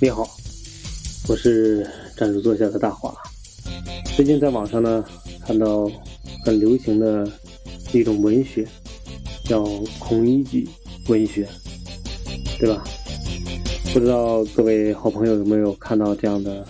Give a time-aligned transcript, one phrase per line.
[0.00, 0.24] 你好，
[1.26, 1.84] 我是
[2.16, 3.12] 站住坐下的大华。
[4.14, 5.04] 最近在网上呢
[5.44, 5.90] 看到
[6.44, 7.28] 很流行的
[7.92, 8.64] 一种文学，
[9.44, 9.64] 叫
[9.98, 10.68] 孔乙己
[11.08, 11.48] 文学，
[12.60, 12.84] 对吧？
[13.92, 16.64] 不知道各位好朋友有没有看到这样的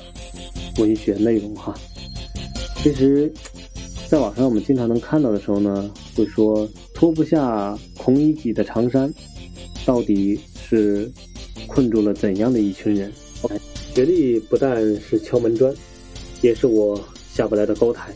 [0.79, 1.75] 文学内容哈？
[2.83, 3.31] 其实，
[4.09, 9.13] 在网上我们经常能看到的时候呢，会说脱不下孔乙己的长衫，
[9.85, 11.13] 到底是？
[11.67, 13.13] 困住了怎样的一群人？
[13.95, 15.75] 学历不但是敲门砖，
[16.41, 17.03] 也是我
[17.35, 18.13] 下不来的高台，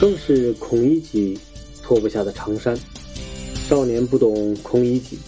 [0.00, 1.38] 更是孔乙己
[1.82, 2.76] 脱不下的长衫。
[3.68, 5.18] 少年不懂孔乙己，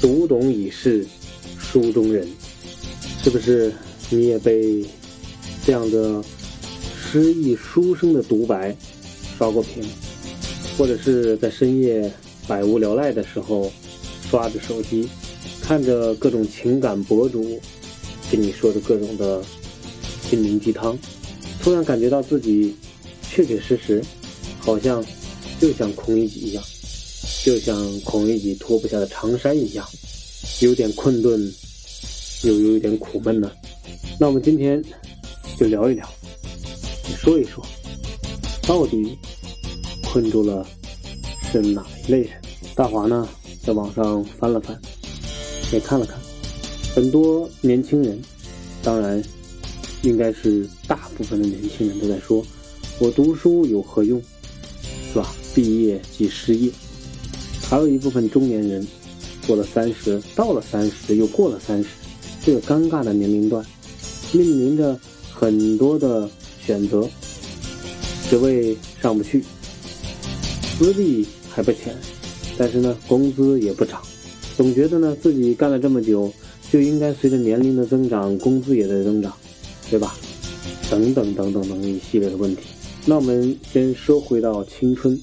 [0.00, 1.06] 读懂已是
[1.58, 2.26] 书中人。
[3.22, 3.72] 是不是
[4.08, 4.84] 你也被
[5.64, 6.22] 这样的
[6.96, 8.76] 诗意书生的独白
[9.36, 9.84] 刷过屏？
[10.78, 12.10] 或者是在深夜
[12.46, 13.72] 百无聊赖的时候，
[14.30, 15.08] 刷着手机？
[15.66, 17.60] 看着各种情感博主
[18.30, 19.42] 跟你说的各种的
[20.30, 20.96] 心灵鸡汤，
[21.60, 22.72] 突然感觉到自己
[23.28, 24.00] 确确实实
[24.60, 25.04] 好像
[25.60, 26.62] 就像孔乙己一样，
[27.44, 29.84] 就像孔乙己脱不下的长衫一样，
[30.60, 31.52] 有点困顿，
[32.44, 33.50] 又有一点苦闷呢。
[34.20, 34.80] 那我们今天
[35.58, 36.08] 就聊一聊，
[37.18, 37.66] 说一说，
[38.62, 39.18] 到底
[40.04, 40.64] 困住了
[41.50, 42.30] 是哪一类人？
[42.76, 43.28] 大华呢，
[43.64, 44.80] 在网上翻了翻。
[45.72, 46.16] 也看了看，
[46.94, 48.20] 很多年轻人，
[48.82, 49.22] 当然，
[50.02, 52.44] 应该是大部分的年轻人都在说
[53.00, 54.22] ：“我读书有何用，
[55.12, 55.34] 是吧？
[55.54, 56.70] 毕业即失业。”
[57.68, 58.86] 还有一部分中年人，
[59.44, 61.88] 过了三十，到了三十，又过了三十，
[62.44, 63.64] 这个尴尬的年龄段，
[64.32, 64.96] 面临着
[65.34, 66.30] 很多的
[66.64, 67.08] 选择，
[68.30, 69.42] 职位上不去，
[70.78, 71.92] 资历还不浅，
[72.56, 74.00] 但是呢，工资也不涨。
[74.56, 76.32] 总觉得呢，自己干了这么久，
[76.72, 79.32] 就应该随着年龄的增长，工资也在增长，
[79.90, 80.16] 对吧？
[80.90, 82.62] 等等等等等一系列的问题。
[83.04, 85.20] 那我们先说回到青春，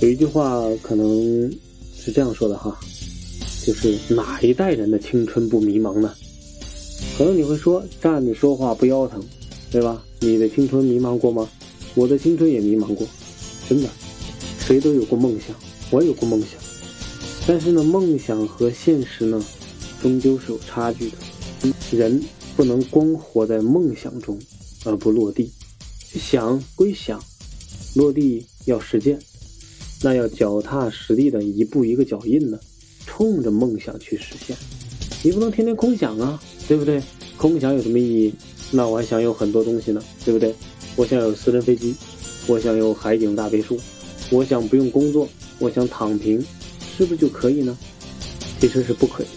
[0.00, 1.50] 有一句话可能
[1.96, 2.76] 是这样说的哈，
[3.64, 6.12] 就是哪一代人的青春不迷茫呢？
[7.16, 9.22] 可能你会说站着说话不腰疼，
[9.70, 10.02] 对吧？
[10.18, 11.48] 你的青春迷茫过吗？
[11.94, 13.06] 我的青春也迷茫过，
[13.68, 13.88] 真的，
[14.58, 15.54] 谁都有过梦想，
[15.90, 16.63] 我有过梦想。
[17.46, 19.44] 但是呢，梦想和现实呢，
[20.00, 21.16] 终究是有差距的。
[21.90, 22.22] 人
[22.56, 24.38] 不能光活在梦想中
[24.84, 25.52] 而不落地，
[26.14, 27.22] 想归想，
[27.94, 29.18] 落地要实践，
[30.02, 32.58] 那要脚踏实地的一步一个脚印呢，
[33.06, 34.56] 冲着梦想去实现。
[35.22, 37.02] 你不能天天空想啊，对不对？
[37.36, 38.34] 空想有什么意义？
[38.70, 40.54] 那我还想有很多东西呢，对不对？
[40.96, 41.94] 我想有私人飞机，
[42.46, 43.78] 我想有海景大别墅，
[44.30, 45.28] 我想不用工作，
[45.58, 46.44] 我想躺平。
[46.96, 47.76] 是不是就可以呢？
[48.60, 49.32] 其实是不可以的。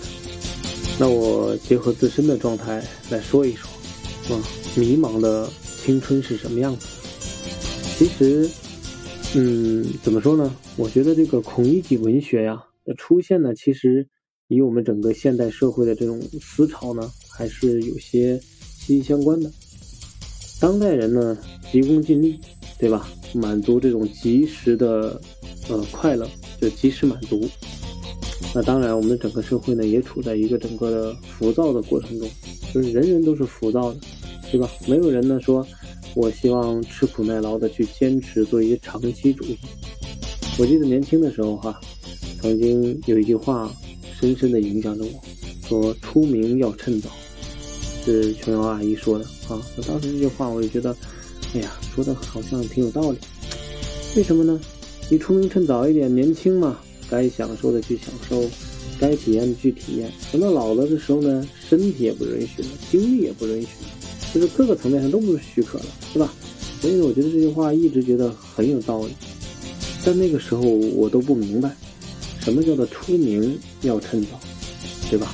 [1.00, 4.44] 那我结合自身的状态来说一说，啊，
[4.76, 5.50] 迷茫的
[5.84, 6.88] 青春是什么样子？
[7.98, 8.50] 其实，
[9.36, 10.56] 嗯，怎么说呢？
[10.76, 14.08] 我觉得这个孔乙己文学呀的出现呢，其实
[14.48, 18.40] 与我们整个现代社会的这种思潮呢，还是有些
[18.78, 19.52] 息息相关的。
[20.60, 21.38] 当代人呢，
[21.72, 22.40] 急功近利，
[22.80, 23.10] 对吧？
[23.34, 25.22] 满足这种及时的，
[25.68, 26.28] 呃，快乐。
[26.62, 27.48] 就及时满足。
[28.54, 32.30] 那当然，我们整个社会呢，也处在一个整个的浮躁的过程中，
[32.74, 34.00] 就是人人都是浮躁的，
[34.52, 34.70] 对吧？
[34.88, 35.66] 没有人呢说，
[36.16, 39.58] 我希望吃苦耐劳的去坚持做一些长期主义。
[40.58, 41.80] 我记得年轻的时候哈，
[42.42, 43.72] 曾经有一句话
[44.20, 45.12] 深深的影响着我，
[45.68, 47.10] 说出名要趁早，
[48.06, 49.62] 是琼瑶阿姨说的啊。
[49.76, 50.96] 我当时这句话，我就觉得，
[51.54, 53.18] 哎呀，说的好像挺有道理。
[54.16, 54.60] 为什么呢？
[55.10, 56.78] 你出名趁早一点，年轻嘛，
[57.10, 58.44] 该享受的去享受，
[59.00, 60.12] 该体验的去体验。
[60.34, 63.90] 等到老了的时候呢，身体也不允许了，精力也不允许了，
[64.34, 66.34] 就是各个层面上都不是许可了，是吧？
[66.82, 69.14] 所以呢，我觉得这句话一直觉得很有道理。
[70.04, 71.74] 在那个时候，我都不明白，
[72.42, 74.40] 什么叫做出名要趁早，
[75.10, 75.34] 对吧？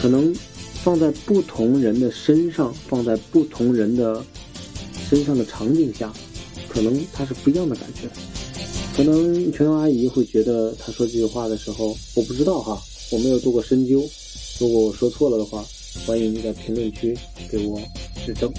[0.00, 0.34] 可能
[0.82, 4.24] 放在不同人的身上，放在不同人的
[5.10, 6.10] 身上的场景下，
[6.70, 8.08] 可能它是不一样的感觉。
[8.96, 12.78] 可能琼瑶阿姨会觉得她说这句话的时候，我不知道哈，
[13.10, 14.02] 我没有做过深究。
[14.58, 15.64] 如果我说错了的话，
[16.06, 17.16] 欢迎你在评论区
[17.50, 17.80] 给我
[18.26, 18.52] 指正。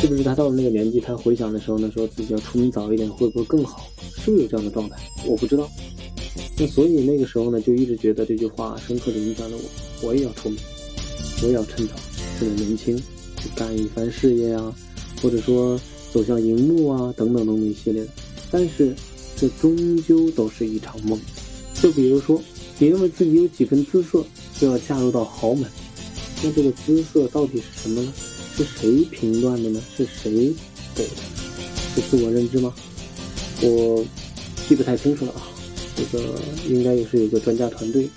[0.00, 3.86] 是不是她到了那个年纪，她回想的时候呢，说自己要出名早一点，会不会更好？
[4.16, 4.96] 是不是有这样的状态？
[5.24, 5.70] 我不知道。
[6.58, 10.08] 那所以那个时候呢，就一直觉得这句话深刻的影响了我。
[10.08, 10.58] 我也要出名，
[11.42, 11.94] 我也要趁早，
[12.38, 14.74] 趁着年轻去干一番事业啊，
[15.22, 15.78] 或者说
[16.12, 18.08] 走向荧幕啊，等等等等一系列的。
[18.52, 18.94] 但是，
[19.34, 21.18] 这终究都是一场梦。
[21.82, 22.40] 就比如说，
[22.78, 24.24] 你认为自己有几分姿色，
[24.60, 25.64] 就要嫁入到豪门；
[26.42, 28.12] 那这个姿色到底是什么呢？
[28.54, 29.82] 是谁评断的呢？
[29.96, 30.52] 是谁
[30.94, 31.16] 给的？
[31.94, 32.72] 是自我认知吗？
[33.62, 34.04] 我
[34.68, 35.48] 记不太清楚了啊。
[35.96, 36.34] 这个
[36.68, 38.08] 应该也是有个专家团队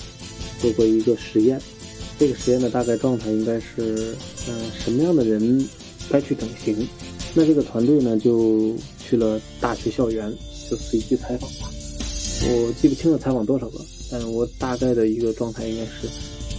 [0.62, 1.60] 做过一个实验。
[2.20, 4.16] 这个实验的大概状态应该是，
[4.50, 5.68] 嗯，什么样的人
[6.10, 6.88] 该去整形？
[7.34, 8.76] 那这个团队呢，就
[9.07, 10.34] 去了大学校园，
[10.69, 11.69] 就随机采访吧。
[12.48, 13.80] 我记不清了采访多少个，
[14.12, 16.10] 但是我大概的一个状态应该是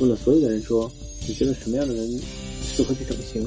[0.01, 0.91] 问了所有的人说，
[1.27, 2.21] 你觉得什么样的人
[2.65, 3.47] 适合去整形？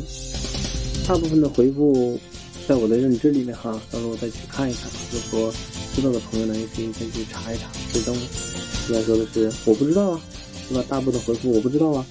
[1.07, 2.19] 大部分的回复，
[2.68, 4.90] 在我的认知里面哈，到时候我再去看一看。
[5.12, 5.54] 如果
[5.95, 7.72] 知道的朋友呢，也可以再去查一查。
[7.92, 10.22] 最终应该说的是，我不知道啊。
[10.69, 10.86] 对吧？
[10.88, 12.06] 大部分回复我不知道啊，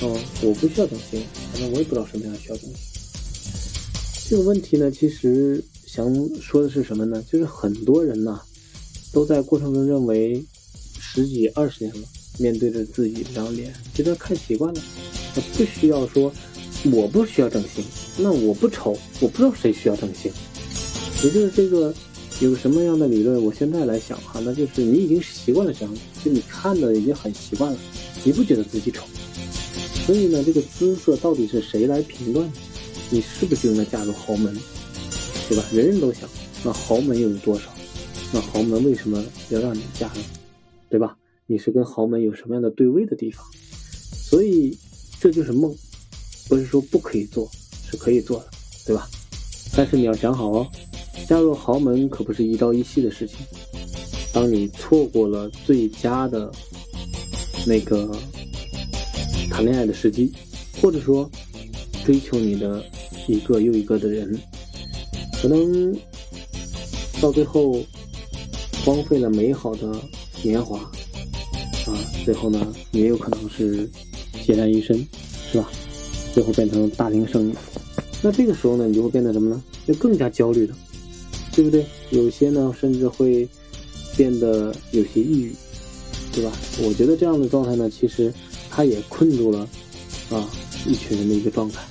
[0.00, 1.20] 哦，我不需要整形，
[1.52, 2.74] 反正我也不知道什么样需要整形。
[4.28, 5.60] 这个问题呢，其实
[5.92, 6.06] 想
[6.40, 7.20] 说的是什么呢？
[7.28, 8.40] 就是很多人呐，
[9.12, 10.44] 都在过程中认为
[11.00, 12.06] 十几二十年了，
[12.38, 14.80] 面对着自己这张脸，觉得看习惯了，
[15.56, 16.32] 不需要说
[16.92, 17.84] 我不需要整形，
[18.16, 20.30] 那我不丑，我不知道谁需要整形，
[21.24, 21.92] 也就是这个。
[22.40, 23.44] 有什么样的理论？
[23.44, 25.94] 我现在来想哈，那就是你已经习惯了这样，
[26.24, 27.78] 就你看的已经很习惯了，
[28.24, 29.04] 你不觉得自己丑，
[30.06, 32.50] 所以呢，这个姿色到底是谁来评断？
[33.10, 34.56] 你是不是就应该嫁入豪门，
[35.50, 35.64] 对吧？
[35.72, 36.28] 人人都想，
[36.64, 37.64] 那豪门又有多少？
[38.32, 40.22] 那豪门为什么要让你嫁呢？
[40.88, 41.16] 对吧？
[41.48, 43.44] 你是跟豪门有什么样的对位的地方？
[44.14, 44.78] 所以
[45.20, 45.74] 这就是梦，
[46.48, 47.50] 不是说不可以做，
[47.90, 48.46] 是可以做的，
[48.86, 49.08] 对吧？
[49.76, 50.66] 但是你要想好哦。
[51.26, 53.38] 加入豪门可不是一朝一夕的事情。
[54.32, 56.48] 当你错过了最佳的
[57.66, 58.16] 那个
[59.50, 60.32] 谈恋爱的时机，
[60.80, 61.28] 或者说
[62.04, 62.84] 追求你的
[63.26, 64.40] 一个又一个的人，
[65.40, 65.96] 可能
[67.20, 67.82] 到最后
[68.84, 69.90] 荒废了美好的
[70.42, 71.96] 年华啊！
[72.24, 73.88] 最后呢，也有可能是
[74.44, 74.96] 孑然一身，
[75.50, 75.70] 是吧？
[76.34, 77.54] 最后变成大龄剩女。
[78.22, 79.62] 那这个时候呢，你就会变得什么呢？
[79.86, 80.76] 就更加焦虑了。
[81.52, 81.84] 对不对？
[82.10, 83.46] 有些呢，甚至会
[84.16, 85.54] 变得有些抑郁，
[86.32, 86.52] 对吧？
[86.82, 88.32] 我觉得这样的状态呢，其实
[88.70, 89.68] 它也困住了
[90.30, 90.48] 啊
[90.86, 91.82] 一群人的一个状态。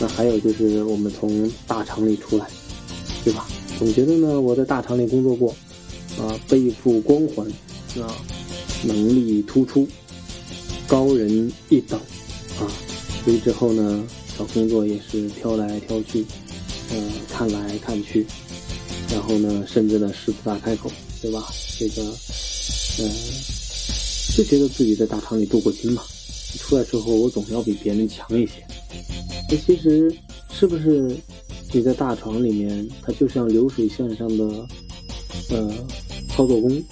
[0.00, 2.48] 那还有就是我们从大厂里出来，
[3.26, 3.44] 对吧？
[3.76, 5.50] 总觉得呢，我在大厂里工作过，
[6.16, 7.44] 啊，背负光环，
[8.00, 8.14] 啊，
[8.84, 9.84] 能力突出，
[10.86, 11.98] 高人一等，
[12.60, 12.70] 啊，
[13.24, 14.06] 所以之后呢，
[14.38, 16.24] 找工作也是挑来挑去，
[16.90, 16.96] 呃，
[17.28, 18.24] 看来看去。
[19.10, 20.88] 然后呢，甚至呢，狮子大开口，
[21.20, 21.52] 对吧？
[21.76, 22.02] 这个，
[23.00, 23.10] 嗯，
[24.36, 26.04] 就觉得自己在大厂里镀过金嘛。
[26.60, 28.52] 出来之后，我总要比别人强一些。
[29.50, 30.14] 那其实，
[30.52, 31.16] 是不是
[31.76, 34.66] 你在大厂里面，它就像流水线上的
[35.50, 35.70] 呃
[36.30, 36.82] 操作工？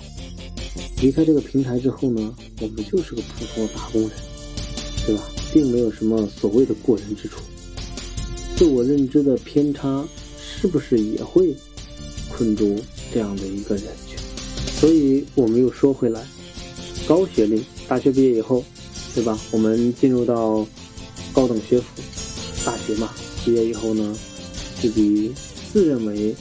[1.00, 4.10] 离开这个平台之后呢，我们就是个普通的打工人，
[5.06, 5.22] 对吧？
[5.54, 7.40] 并没有什么所谓的过人之处。
[8.56, 10.06] 自我认知的偏差，
[10.38, 11.54] 是不是也会？
[12.36, 12.78] 困住
[13.10, 14.18] 这样的一个人群，
[14.78, 16.22] 所以我们又说回来，
[17.08, 18.62] 高学历，大学毕业以后，
[19.14, 19.40] 对吧？
[19.50, 20.66] 我们进入到
[21.32, 21.86] 高等学府，
[22.66, 23.14] 大学嘛，
[23.46, 24.14] 毕业以后呢，
[24.80, 25.32] 自己
[25.72, 26.34] 自认为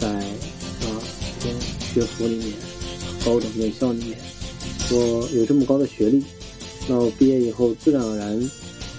[0.00, 1.02] 在啊
[1.40, 1.54] 这个
[1.94, 2.52] 学府里面，
[3.24, 4.18] 高等院校里面，
[4.90, 6.22] 我有这么高的学历，
[6.88, 8.50] 那我毕业以后自然而然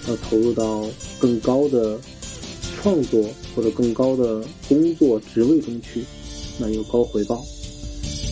[0.08, 0.86] 要投入到
[1.18, 1.98] 更高的
[2.80, 6.04] 创作或者更高的工作职位中去。
[6.58, 7.42] 那有高回报，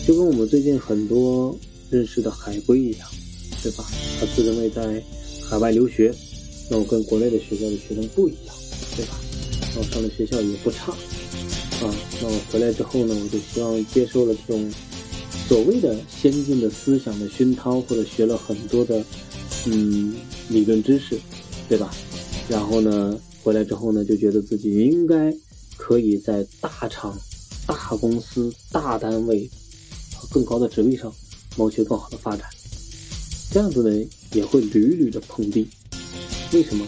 [0.05, 1.57] 就跟我们最近很多
[1.89, 3.07] 认识的海归一样，
[3.63, 3.83] 对吧？
[4.19, 5.01] 他自认为在
[5.49, 6.13] 海外留学，
[6.69, 8.55] 那我跟国内的学校的学生不一样，
[8.95, 9.19] 对吧？
[9.79, 14.69] 然后上的学校也不差，啊，那我回来之后呢，我就希望接受了这种
[15.47, 19.01] 所谓的先进的思想的熏陶，或者学了很多的
[19.65, 20.17] 嗯
[20.49, 21.17] 理论知识，
[21.69, 21.95] 对吧？
[22.49, 25.33] 然后呢，回来之后呢，就觉得自己应该
[25.77, 27.17] 可以在大厂。
[27.65, 29.47] 大公司、大单位
[30.13, 31.13] 和更高的职位上
[31.55, 32.45] 谋求更好的发展，
[33.49, 35.65] 这样子呢也会屡屡的碰壁。
[36.51, 36.85] 为什么？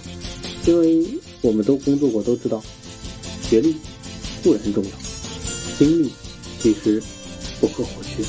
[0.65, 1.05] 因为
[1.41, 2.63] 我们都工作过，都知道
[3.51, 3.75] 学历
[4.41, 4.91] 固然重要，
[5.77, 6.09] 经历
[6.61, 7.03] 其实
[7.59, 8.23] 不可或缺。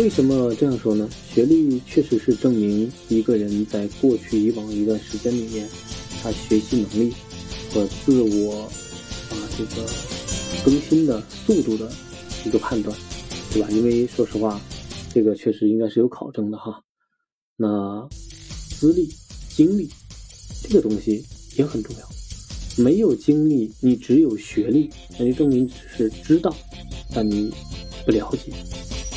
[0.00, 1.10] 为什么这样说呢？
[1.34, 5.68] 学历确实是证明一个人在过去以往一段时间里面，
[6.22, 7.12] 他学习能力
[7.74, 8.70] 和自我
[9.30, 9.84] 啊这个。
[10.64, 11.90] 更新的速度的
[12.44, 12.96] 一个判断，
[13.52, 13.68] 对吧？
[13.72, 14.60] 因为说实话，
[15.12, 16.80] 这个确实应该是有考证的哈。
[17.56, 18.08] 那
[18.78, 19.08] 资历、
[19.48, 19.88] 经历
[20.62, 21.24] 这个东西
[21.56, 22.17] 也很重要。
[22.78, 26.54] 没有经历，你只有学历，那就证明只是知道，
[27.12, 27.52] 但你
[28.06, 28.52] 不了解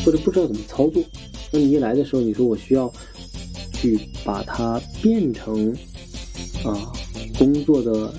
[0.03, 1.01] 或者不知道怎么操作。
[1.51, 2.91] 那你一来的时候，你说我需要
[3.73, 5.71] 去把它变成
[6.63, 6.91] 啊
[7.37, 8.13] 工作的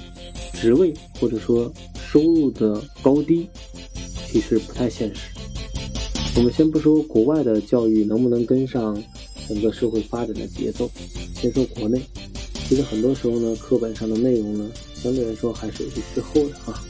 [0.54, 1.72] 职位或者说
[2.10, 3.48] 收入的高低，
[4.30, 5.22] 其实不太现实。
[6.36, 9.02] 我们先不说国外的教育能不能跟上
[9.48, 10.88] 整个社会发展的节奏，
[11.34, 12.00] 先说国内，
[12.68, 14.70] 其实很多时候呢，课本上的内容呢，
[15.02, 16.82] 相对来说还是有些滞后的啊。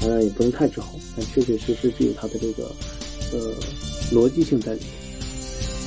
[0.00, 2.70] 当然也不能太滞后，但确确实实是有它的这个
[3.32, 3.52] 呃
[4.12, 4.90] 逻辑性在里面。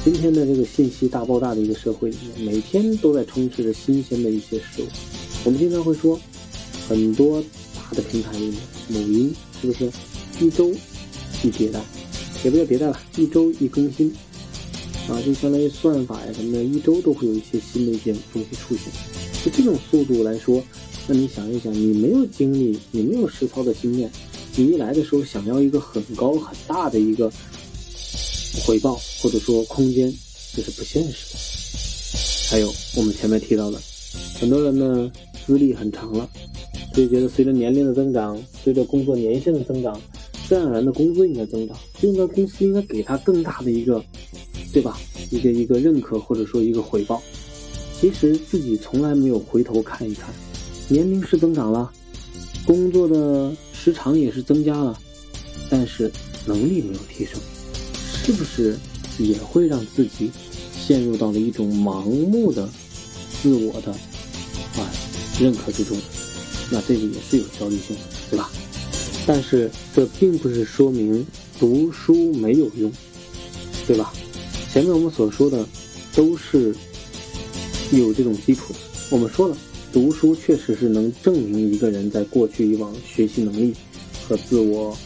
[0.03, 4.87] 今天的这个信息大爆炸的一个社会里面，每天都在充斥着新鲜的一些事物。
[5.45, 6.19] 我们经常会说，
[6.89, 7.41] 很多
[7.75, 8.57] 大的平台里面，
[8.89, 9.89] 某音是不是
[10.39, 10.71] 一周
[11.43, 11.79] 一迭代？
[12.43, 14.11] 也不叫迭代了，一周一更新，
[15.07, 18.91] 啊，就相当于算法呀什么的，一周都会有一些新的一些东西出现。
[19.45, 20.61] 就这种速度来说，
[21.07, 24.09] 那你想一想，你没有经历，你没有实操的经验，
[24.55, 27.31] 你一来的时候想要一个很高很大的一个
[28.65, 30.13] 回报或者说空间，
[30.55, 31.39] 这是不现实的。
[32.49, 33.79] 还有我们前面提到的，
[34.39, 35.11] 很多人呢
[35.45, 36.29] 资历很长了，
[36.93, 39.99] 就觉得随着年龄的增长，随着工作年限的增长。
[40.47, 44.03] 自然而然的工资应该增长，就应该公司应该给他更大的一个，
[44.73, 44.99] 对吧？
[45.29, 47.23] 一个一个认可或者说一个回报。
[47.97, 50.33] 其实自己从来没有回头看一看，
[50.91, 51.89] 年龄是增长了，
[52.65, 54.99] 工作的时长也是增加了，
[55.69, 56.11] 但是
[56.45, 57.39] 能力没有提升，
[58.21, 58.77] 是不是
[59.17, 60.29] 也会让自己
[60.77, 62.67] 陷入到了一种盲目的
[63.41, 64.91] 自我的啊
[65.39, 65.97] 认可之中？
[66.69, 68.51] 那这个也是有焦虑性的，对吧？
[69.25, 71.25] 但是这并不是说明
[71.57, 72.91] 读书没有用，
[73.87, 74.11] 对吧？
[74.73, 75.65] 前面我们所说的
[76.13, 76.75] 都是
[77.93, 78.75] 有这种基础。
[79.09, 79.55] 我们说了，
[79.91, 83.73] 读书确实是能证明一个人在过去以往学习能力
[84.27, 84.97] 和自我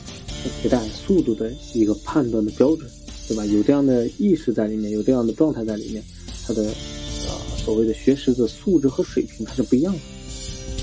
[0.64, 2.90] 迭代速度的一个判断的标准，
[3.28, 3.46] 对吧？
[3.46, 6.04] 有这样的意识在里面，有这样的状态在里面，
[6.46, 10.00] 他的啊所谓的学识的素质和水平它是不一样的。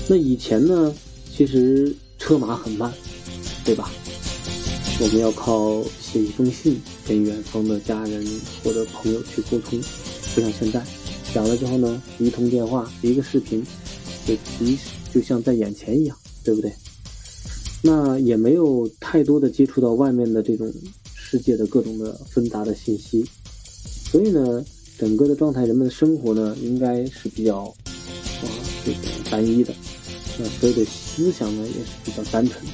[0.07, 0.93] 那以前呢，
[1.35, 2.93] 其实车马很慢。
[3.65, 3.89] 对吧？
[4.99, 8.27] 我们要靠写一封信跟远方的家人
[8.61, 9.81] 或者朋友去沟通，
[10.35, 10.83] 不像现在，
[11.33, 13.65] 讲了之后呢，一通电话、一个视频，
[14.25, 14.77] 就即
[15.13, 16.71] 就像在眼前一样，对不对？
[17.81, 20.71] 那也没有太多的接触到外面的这种
[21.13, 23.25] 世界的各种的纷杂的信息，
[24.11, 24.63] 所以呢，
[24.97, 27.63] 整个的状态，人们的生活呢，应该是比较
[28.41, 28.47] 啊
[28.85, 28.97] 这个
[29.29, 29.73] 单一的，
[30.39, 32.71] 那所有的思想呢，也是比较单纯的。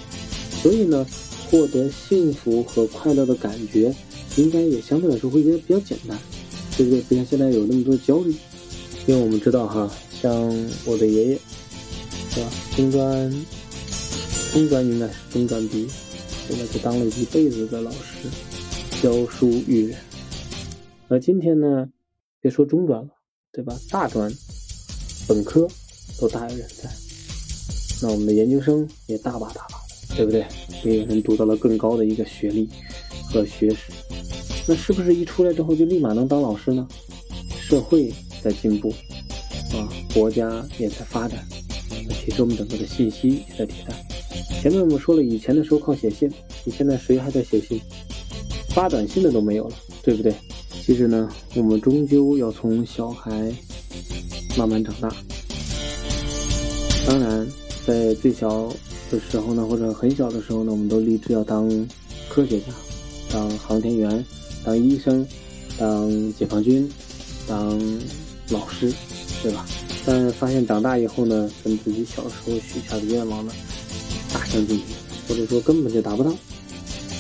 [0.61, 1.05] 所以呢，
[1.49, 3.95] 获得幸福和快乐的感觉，
[4.37, 6.15] 应该也相对来说会觉得比较简单，
[6.77, 7.01] 对不对？
[7.01, 8.35] 不像现在有那么多焦虑。
[9.07, 10.31] 因为我们知道哈，像
[10.85, 11.39] 我的爷爷，
[12.31, 12.49] 是吧？
[12.75, 13.45] 中专，
[14.51, 15.89] 中专应该是中专毕业，
[16.47, 18.27] 现在是当了一辈子的老师，
[19.01, 19.97] 教书育人。
[21.07, 21.87] 而今天呢，
[22.41, 23.09] 别说中专了，
[23.51, 23.75] 对吧？
[23.89, 24.31] 大专、
[25.27, 25.67] 本科
[26.19, 26.89] 都大有人在。
[28.01, 29.79] 那我们的研究生也大把大把的。
[30.15, 30.43] 对不对？
[30.83, 32.67] 也有人读到了更高的一个学历
[33.31, 33.93] 和学识，
[34.67, 36.85] 那是不是一出来之后就立马能当老师呢？
[37.61, 38.11] 社会
[38.43, 38.91] 在进步，
[39.73, 41.45] 啊，国家也在发展，
[42.07, 43.93] 那其实我们整个的信息也在迭代。
[44.61, 46.31] 前面我们说了，以前的时候靠写信，
[46.63, 47.79] 你现在谁还在写信？
[48.69, 50.33] 发短信的都没有了，对不对？
[50.83, 53.31] 其实呢，我们终究要从小孩
[54.57, 55.09] 慢慢长大。
[57.07, 57.47] 当然，
[57.85, 58.71] 在最小。
[59.11, 61.67] 的时候呢，或者很小的时候呢，我们都立志要当
[62.29, 62.65] 科学家，
[63.33, 64.23] 当航天员，
[64.63, 65.25] 当医生，
[65.79, 66.87] 当解放军，
[67.47, 67.75] 当
[68.51, 68.93] 老师，
[69.41, 69.65] 对吧？
[70.05, 73.53] 但发现长大以后呢，跟自己小时候许下的愿望呢，
[74.33, 74.85] 大相径庭，
[75.27, 76.33] 或者说根本就达不到。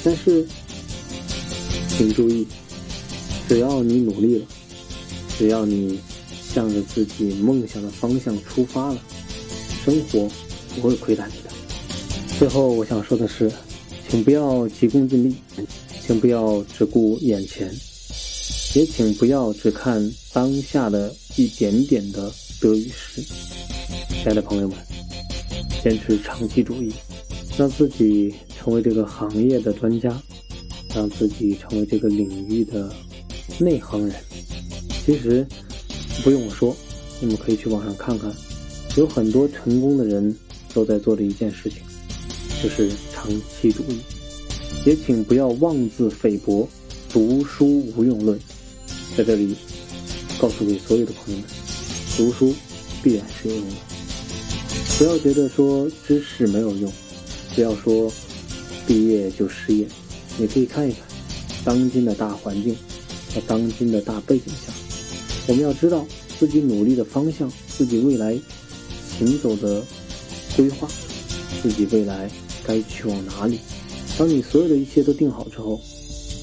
[0.03, 0.47] 但是，
[1.89, 2.47] 请注意，
[3.47, 4.45] 只要你努力了，
[5.37, 5.99] 只要你
[6.53, 8.99] 向着自己梦想的方向出发了，
[9.85, 10.29] 生活
[10.75, 11.49] 不会亏待你的。
[12.37, 13.51] 最后我想说的是，
[14.09, 15.35] 请不要急功近利，
[16.05, 17.69] 请不要只顾眼前，
[18.73, 22.29] 也请不要只看当下的一点点的
[22.59, 23.21] 得与失。
[24.09, 24.77] 亲爱的朋友们，
[25.81, 26.91] 坚持长期主义，
[27.57, 30.21] 让自己成为这个行业的专家，
[30.93, 32.93] 让自己成为这个领域的
[33.57, 34.13] 内行人。
[35.05, 35.47] 其实
[36.25, 36.75] 不用我说，
[37.21, 38.29] 你们可以去网上看看，
[38.97, 40.35] 有很多成功的人
[40.73, 41.79] 都在做的一件事情。
[42.61, 43.31] 就是长
[43.61, 43.97] 期主义，
[44.85, 46.67] 也请不要妄自菲薄，
[47.07, 48.37] 读书无用论。
[49.15, 49.55] 在这里，
[50.39, 51.49] 告诉给所有的朋友们，
[52.15, 52.55] 读书
[53.03, 53.75] 必然是有用的。
[54.97, 56.91] 不要觉得说知识没有用，
[57.53, 58.11] 不要说
[58.87, 59.85] 毕业就失业。
[60.37, 61.01] 你可以看一看
[61.65, 62.73] 当今的大环境
[63.35, 64.71] 和当今的大背景下，
[65.47, 66.05] 我们要知道
[66.39, 68.39] 自己努力的方向，自己未来
[69.17, 69.83] 行走的
[70.55, 70.87] 规划，
[71.61, 72.31] 自己未来
[72.65, 73.59] 该去往哪里。
[74.17, 75.81] 当你所有的一切都定好之后，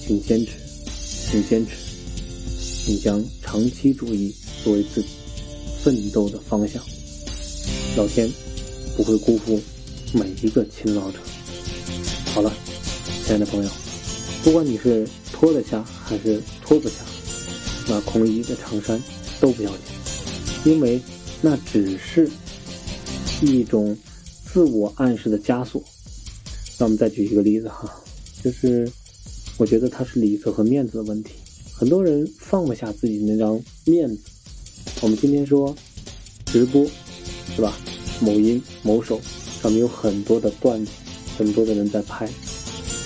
[0.06, 0.52] 请坚持，
[1.30, 1.72] 请坚持，
[2.86, 5.08] 请将长期主义作为自己
[5.82, 6.80] 奋斗的方向。
[7.96, 8.30] 老天
[8.96, 9.60] 不会辜负
[10.12, 11.18] 每一个勤劳者。
[12.26, 12.52] 好了，
[13.24, 13.70] 亲爱的朋友，
[14.44, 16.94] 不管你是脱得下还是脱不下，
[17.88, 19.02] 那空一的长衫
[19.40, 21.00] 都不要紧，因为
[21.40, 22.30] 那只是
[23.42, 23.98] 一种
[24.44, 25.82] 自我暗示的枷锁。
[26.78, 27.92] 那我们再举一个例子哈，
[28.44, 28.88] 就是
[29.56, 31.32] 我觉得它是里子和面子的问题。
[31.78, 34.22] 很多人放不下自己那张面子。
[35.02, 35.76] 我们今天说
[36.46, 36.86] 直播，
[37.54, 37.76] 是吧？
[38.18, 39.20] 某音、某手
[39.62, 40.92] 上面有很多的段子，
[41.36, 42.26] 很多的人在拍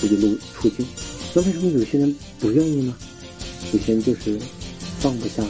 [0.00, 0.86] 自己录出镜。
[1.34, 2.96] 那为什么有些人不愿意呢？
[3.72, 4.38] 有些人就是
[5.00, 5.44] 放不下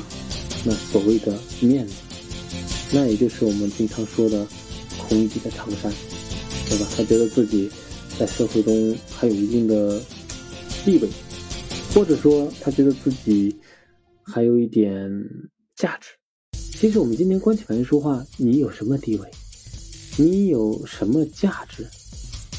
[0.65, 1.93] 那所谓的面子，
[2.91, 4.47] 那也就是我们经常说的
[4.97, 5.93] 空己的长衫，
[6.71, 6.87] 对吧？
[6.97, 7.71] 他觉得自己。
[8.19, 9.99] 在社会中还有一定的
[10.85, 11.09] 地位，
[11.95, 13.55] 或者说他觉得自己
[14.23, 15.11] 还有一点
[15.77, 16.09] 价值。
[16.53, 19.29] 其实我们今天关起门说话，你有什么地位？
[20.17, 21.87] 你有什么价值？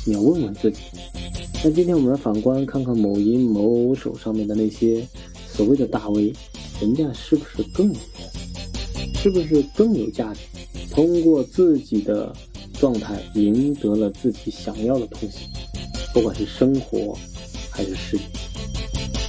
[0.06, 0.80] 你要问问自己。
[1.64, 5.08] 那今天我们来反观看看某音某手上面的那些
[5.48, 6.34] 所谓的大 V，
[6.80, 10.42] 人家是不是更有面是不是更有价值？
[10.92, 12.34] 通过自己的。
[12.80, 15.46] 状态赢得了自己想要的东西，
[16.16, 17.16] 不管是生活
[17.70, 18.24] 还是事业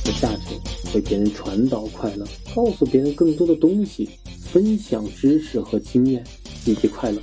[0.05, 0.55] 的价值，
[0.95, 4.09] 为别人传导快乐，告诉别人更多的东西，
[4.53, 6.23] 分享知识和经验
[6.65, 7.19] 以及快乐，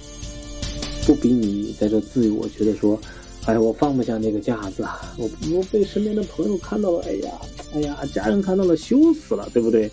[1.06, 3.00] 不比你在这自我觉得说，
[3.46, 7.32] 哎，我放不下那个架子啊，我我被身边的朋友看到了，哎呀，
[7.74, 9.90] 哎呀，家人看到了，羞死了，对不对？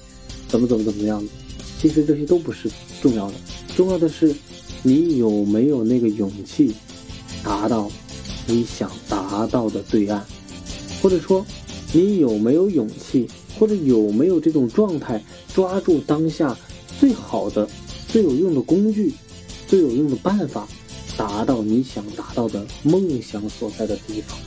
[0.48, 1.30] 怎么怎么怎么样的？
[1.80, 2.70] 其实这些都不是
[3.02, 3.34] 重要的，
[3.76, 4.34] 重要的是。
[4.82, 6.72] 你有没有那个勇气
[7.42, 7.90] 达到
[8.46, 10.24] 你想达到的对岸？
[11.02, 11.44] 或者说，
[11.96, 13.26] 你有没有勇气，
[13.58, 16.54] 或者有没有这种状态，抓住当下
[17.00, 17.66] 最好的、
[18.06, 19.14] 最有用的工具、
[19.66, 20.68] 最有用的办法，
[21.16, 24.38] 达到你想达到的梦想所在的地方？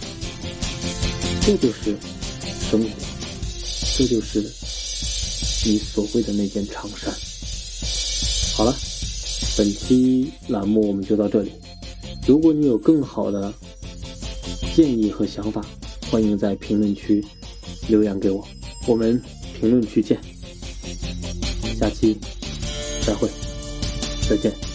[1.41, 1.97] 这就是
[2.69, 2.89] 生活，
[3.97, 4.41] 这就是
[5.67, 7.11] 你所谓的那件长衫。
[8.55, 8.75] 好了。
[9.57, 11.51] 本期栏目我们就到这里。
[12.25, 13.51] 如果你有更好的
[14.73, 15.65] 建议和想法，
[16.09, 17.25] 欢迎在评论区
[17.89, 18.47] 留言给我。
[18.87, 19.21] 我们
[19.59, 20.17] 评论区见，
[21.77, 22.17] 下期
[23.05, 23.27] 再会，
[24.29, 24.68] 再见。